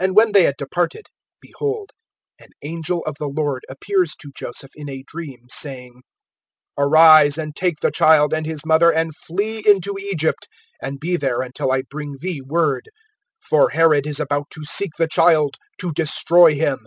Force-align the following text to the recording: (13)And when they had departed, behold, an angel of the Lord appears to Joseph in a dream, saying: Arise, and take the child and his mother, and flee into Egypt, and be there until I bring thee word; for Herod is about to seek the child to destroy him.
(13)And 0.00 0.14
when 0.14 0.30
they 0.30 0.44
had 0.44 0.54
departed, 0.56 1.06
behold, 1.40 1.90
an 2.38 2.50
angel 2.62 3.02
of 3.06 3.16
the 3.18 3.26
Lord 3.26 3.64
appears 3.68 4.14
to 4.20 4.30
Joseph 4.36 4.70
in 4.76 4.88
a 4.88 5.02
dream, 5.08 5.48
saying: 5.50 6.02
Arise, 6.78 7.36
and 7.36 7.56
take 7.56 7.80
the 7.80 7.90
child 7.90 8.32
and 8.32 8.46
his 8.46 8.64
mother, 8.64 8.92
and 8.92 9.16
flee 9.16 9.60
into 9.66 9.98
Egypt, 10.00 10.46
and 10.80 11.00
be 11.00 11.16
there 11.16 11.42
until 11.42 11.72
I 11.72 11.82
bring 11.90 12.18
thee 12.20 12.40
word; 12.40 12.88
for 13.40 13.70
Herod 13.70 14.06
is 14.06 14.20
about 14.20 14.48
to 14.50 14.62
seek 14.62 14.92
the 14.96 15.08
child 15.08 15.56
to 15.78 15.92
destroy 15.92 16.54
him. 16.54 16.86